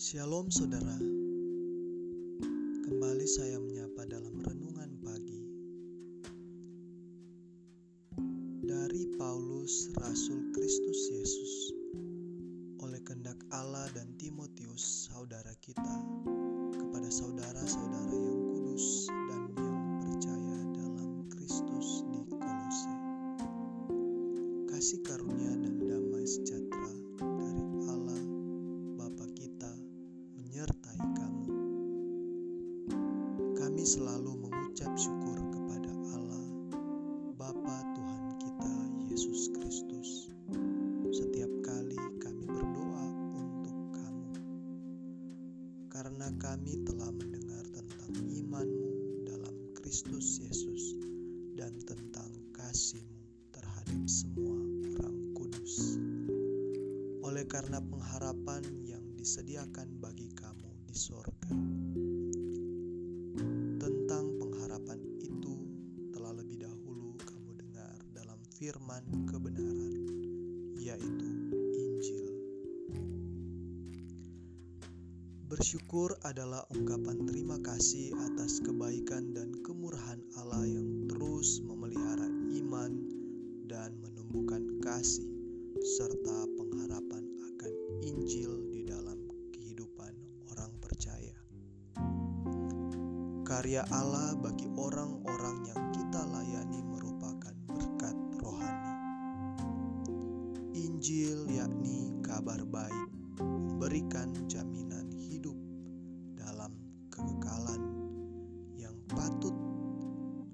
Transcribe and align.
Shalom 0.00 0.48
saudara. 0.48 0.96
Kembali 2.88 3.26
saya 3.28 3.60
menyapa 3.60 4.08
dalam 4.08 4.32
renungan 4.40 4.96
pagi 5.04 5.44
Dari 8.64 9.04
Paulus 9.20 9.92
Rasul 10.00 10.56
Kristus 10.56 11.00
Yesus 11.12 11.52
Oleh 12.80 13.04
kehendak 13.04 13.36
Allah 13.52 13.92
dan 13.92 14.16
Timotius 14.16 15.12
saudara 15.12 15.52
kita 15.60 15.96
Kepada 16.72 17.12
saudara-saudara 17.12 18.16
yang 18.16 18.40
kudus 18.56 19.04
dan 19.04 19.52
yang 19.52 20.00
percaya 20.00 20.58
dalam 20.80 21.28
Kristus 21.28 22.08
di 22.08 22.24
Kolose. 22.24 22.94
Kasih 24.64 25.04
karunia 25.04 25.60
dan 25.60 25.76
damai 25.84 26.24
sejahtera 26.24 26.59
menyertai 30.70 31.02
kamu. 31.18 31.46
Kami 33.58 33.82
selalu 33.82 34.38
mengucap 34.38 34.94
syukur 34.94 35.38
kepada 35.50 35.90
Allah, 36.14 36.46
Bapa 37.34 37.78
Tuhan 37.98 38.24
kita 38.38 38.74
Yesus 39.10 39.50
Kristus. 39.50 40.30
Setiap 41.10 41.50
kali 41.66 41.98
kami 42.22 42.46
berdoa 42.46 43.06
untuk 43.34 43.78
kamu, 43.98 44.30
karena 45.90 46.30
kami 46.38 46.78
telah 46.86 47.10
mendengar 47.18 47.66
tentang 47.74 48.14
imanmu 48.30 48.90
dalam 49.26 49.74
Kristus 49.74 50.38
Yesus 50.38 50.94
dan 51.58 51.74
tentang 51.82 52.30
kasihmu 52.54 53.50
terhadap 53.50 54.06
semua 54.06 54.54
orang 54.94 55.34
kudus. 55.34 55.98
Oleh 57.26 57.42
karena 57.50 57.82
pengharapan 57.82 58.62
yang 58.86 59.09
disediakan 59.20 60.00
bagi 60.00 60.32
kamu 60.32 60.88
di 60.88 60.96
sorga. 60.96 61.52
Tentang 63.76 64.24
pengharapan 64.40 64.96
itu 65.20 65.60
telah 66.08 66.32
lebih 66.40 66.64
dahulu 66.64 67.20
kamu 67.28 67.52
dengar 67.60 68.00
dalam 68.16 68.40
firman 68.56 69.04
kebenaran, 69.28 69.92
yaitu 70.80 71.52
Injil. 71.76 72.32
Bersyukur 75.52 76.16
adalah 76.24 76.64
ungkapan 76.72 77.28
terima 77.28 77.60
kasih 77.60 78.16
atas 78.24 78.64
kebaikan 78.64 79.36
dan 79.36 79.52
kemurahan 79.60 80.24
Allah 80.40 80.64
yang 80.64 81.12
terus 81.12 81.60
memelihara 81.60 82.24
iman 82.56 83.04
dan 83.68 84.00
menumbuhkan 84.00 84.80
kasih 84.80 85.28
serta 85.76 86.48
pengharapan 86.56 87.28
akan 87.52 87.72
Injil 88.00 88.69
Karya 93.50 93.82
Allah 93.90 94.38
bagi 94.38 94.70
orang-orang 94.78 95.66
yang 95.66 95.82
kita 95.90 96.22
layani 96.22 96.86
merupakan 96.86 97.50
berkat 97.66 98.14
rohani. 98.38 98.94
Injil 100.78 101.50
yakni 101.50 102.14
kabar 102.22 102.62
baik 102.62 103.10
memberikan 103.42 104.30
jaminan 104.46 105.10
hidup 105.18 105.58
dalam 106.38 106.78
kekekalan 107.10 107.82
yang 108.78 108.94
patut 109.10 109.58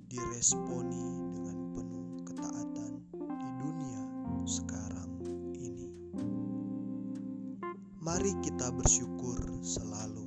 diresponi 0.09 1.37
dengan 1.37 1.77
penuh 1.77 2.25
ketaatan 2.25 2.97
di 3.13 3.49
dunia 3.61 4.03
sekarang 4.49 5.13
ini. 5.53 5.93
Mari 8.01 8.33
kita 8.41 8.73
bersyukur 8.73 9.37
selalu 9.61 10.26